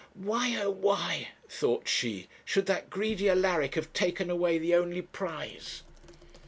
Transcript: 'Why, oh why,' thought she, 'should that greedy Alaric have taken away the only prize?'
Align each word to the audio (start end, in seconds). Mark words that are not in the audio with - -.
'Why, 0.15 0.55
oh 0.59 0.71
why,' 0.71 1.27
thought 1.47 1.87
she, 1.87 2.27
'should 2.43 2.65
that 2.65 2.89
greedy 2.89 3.29
Alaric 3.29 3.75
have 3.75 3.93
taken 3.93 4.31
away 4.31 4.57
the 4.57 4.73
only 4.73 5.03
prize?' 5.03 5.83